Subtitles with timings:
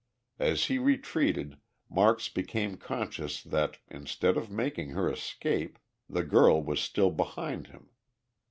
[0.39, 5.77] As he retreated, Marks became conscious that instead of making her escape,
[6.09, 7.91] the girl was still behind him.